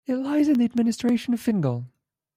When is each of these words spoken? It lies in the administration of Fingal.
It 0.07 0.15
lies 0.15 0.47
in 0.47 0.55
the 0.57 0.65
administration 0.65 1.31
of 1.35 1.39
Fingal. 1.39 1.85